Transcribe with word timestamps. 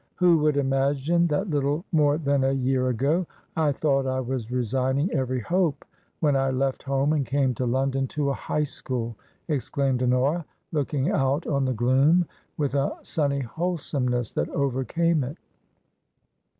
''Who 0.19 0.39
would 0.39 0.57
imagine 0.57 1.27
that 1.27 1.51
little 1.51 1.85
more 1.91 2.17
than 2.17 2.43
a 2.43 2.51
year 2.53 2.85
TRANSITION. 2.91 3.23
231• 3.23 3.23
ago 3.63 3.67
I 3.67 3.71
thought 3.71 4.07
I 4.07 4.19
was 4.19 4.49
resigning 4.49 5.11
every 5.13 5.41
hope 5.41 5.85
when 6.21 6.35
I 6.35 6.49
left 6.49 6.81
home 6.81 7.13
and 7.13 7.23
came 7.23 7.53
to 7.53 7.67
London 7.67 8.07
to 8.07 8.31
a 8.31 8.33
High 8.33 8.63
School!" 8.63 9.15
ex 9.47 9.69
claimed 9.69 10.01
Honora, 10.01 10.43
looking 10.71 11.11
out 11.11 11.45
on 11.45 11.65
the 11.65 11.73
gloom 11.73 12.25
with 12.57 12.73
a 12.73 12.97
sunny 13.03 13.41
wholesomeness 13.41 14.33
that 14.33 14.49
overcame 14.49 15.23
it. 15.23 15.37